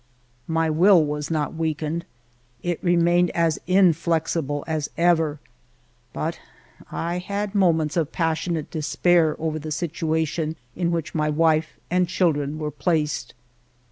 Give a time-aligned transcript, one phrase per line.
[0.47, 2.01] My will was not weak ened,
[2.63, 5.39] it remained as inflexible as ever,
[6.11, 6.39] but
[6.91, 12.57] I had moments of passionate despair over the situation in which my wife and children
[12.57, 13.35] were placed.